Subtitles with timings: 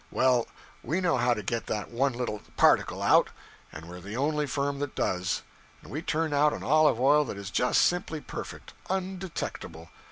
[0.09, 0.47] Well,
[0.81, 3.29] we know how to get that one little particle out
[3.71, 5.43] and we're the only firm that does.
[5.83, 9.89] And we turn out an olive oil that is just simply perfect undetectable!